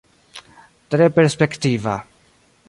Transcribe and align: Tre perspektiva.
Tre 0.95 1.09
perspektiva. 1.19 1.95